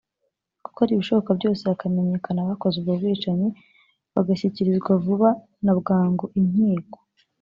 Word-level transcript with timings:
gukora 0.65 0.89
ibishoboka 0.91 1.31
byose 1.39 1.61
hakamenyekana 1.69 2.39
abakoze 2.41 2.75
ubwo 2.77 2.93
bwicanyi 2.99 3.47
bagashyikirizwa 4.13 4.91
vuba 5.03 5.29
na 5.63 5.73
bwangu 5.79 6.25
inkiko 6.39 6.97